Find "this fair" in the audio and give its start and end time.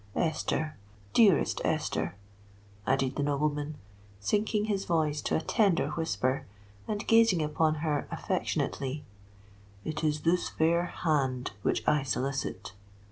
10.21-10.85